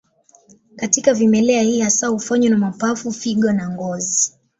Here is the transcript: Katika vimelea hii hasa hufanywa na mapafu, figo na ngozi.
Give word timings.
Katika 0.75 1.13
vimelea 1.13 1.61
hii 1.61 1.81
hasa 1.81 2.07
hufanywa 2.07 2.49
na 2.49 2.57
mapafu, 2.57 3.11
figo 3.11 3.51
na 3.51 3.69
ngozi. 3.69 4.33